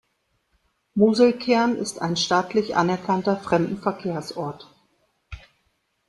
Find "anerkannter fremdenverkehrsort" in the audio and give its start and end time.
2.75-4.67